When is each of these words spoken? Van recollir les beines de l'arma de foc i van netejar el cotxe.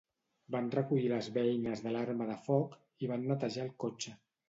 Van 0.55 0.71
recollir 0.75 1.11
les 1.11 1.29
beines 1.37 1.85
de 1.89 1.93
l'arma 1.97 2.29
de 2.33 2.41
foc 2.49 2.77
i 3.07 3.15
van 3.15 3.33
netejar 3.33 3.71
el 3.71 3.75
cotxe. 3.87 4.21